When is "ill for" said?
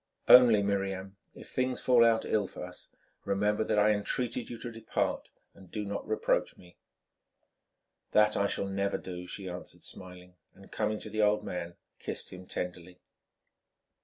2.25-2.65